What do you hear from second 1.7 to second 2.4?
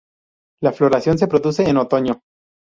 otoño.